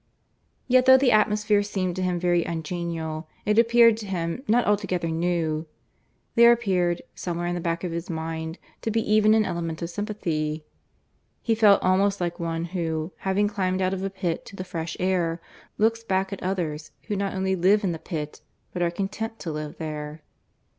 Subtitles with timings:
[0.67, 5.09] Yet though the atmosphere seemed to him very ungenial, it appeared to him not altogether
[5.09, 5.67] new;
[6.33, 9.91] there appeared, somewhere in the back of his mind, to be even an element of
[9.91, 10.65] sympathy.
[11.43, 14.97] He felt almost like one who, having climbed out of a pit to the fresh
[14.99, 15.39] air,
[15.77, 18.41] looks back at others who not only live in the pit,
[18.73, 20.23] but are content to live there.